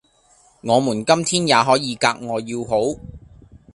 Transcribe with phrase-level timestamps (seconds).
[0.61, 2.95] 我們今天也可以格外要好，